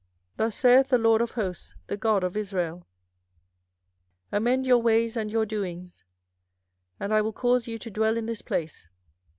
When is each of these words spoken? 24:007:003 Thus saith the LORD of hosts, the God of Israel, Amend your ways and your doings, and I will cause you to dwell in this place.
24:007:003 0.35 0.37
Thus 0.37 0.55
saith 0.55 0.89
the 0.89 0.97
LORD 0.97 1.21
of 1.21 1.31
hosts, 1.33 1.75
the 1.85 1.95
God 1.95 2.23
of 2.23 2.35
Israel, 2.35 2.87
Amend 4.31 4.65
your 4.65 4.79
ways 4.79 5.15
and 5.15 5.29
your 5.29 5.45
doings, 5.45 6.03
and 6.99 7.13
I 7.13 7.21
will 7.21 7.31
cause 7.33 7.67
you 7.67 7.77
to 7.77 7.91
dwell 7.91 8.17
in 8.17 8.25
this 8.25 8.41
place. 8.41 8.89